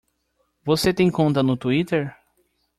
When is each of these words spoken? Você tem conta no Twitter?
Você 0.65 0.91
tem 0.91 1.11
conta 1.11 1.43
no 1.43 1.55
Twitter? 1.55 2.17